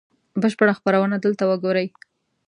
[0.41, 1.87] بشپړه خپرونه دلته وګورئ